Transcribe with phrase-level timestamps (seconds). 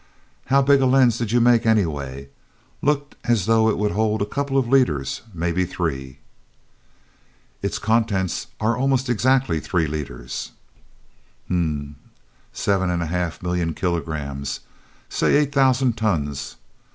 [0.47, 2.29] How big a lens did you make, anyway?
[2.81, 6.17] Looked as though it would hold a couple of liters; maybe three."
[7.61, 10.53] "Its contents are almost exactly three liters."
[11.49, 11.55] "Hm m
[11.89, 11.95] m.
[12.51, 14.61] Seven and a half million kilograms
[15.07, 16.55] say eight thousand tons.